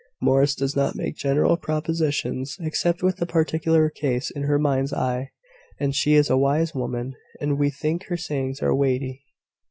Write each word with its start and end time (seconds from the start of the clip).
Morris 0.19 0.55
does 0.55 0.75
not 0.75 0.95
make 0.95 1.15
general 1.15 1.57
propositions, 1.57 2.57
except 2.59 3.03
with 3.03 3.21
a 3.21 3.27
particular 3.27 3.87
case 3.87 4.31
in 4.31 4.41
her 4.41 4.57
mind's 4.57 4.91
eye; 4.93 5.29
and 5.79 5.93
she 5.93 6.15
is 6.15 6.27
a 6.27 6.35
wise 6.39 6.73
woman; 6.73 7.13
and 7.39 7.59
we 7.59 7.69
think 7.69 8.05
her 8.05 8.17
sayings 8.17 8.63
are 8.63 8.73
weighty." 8.73 9.21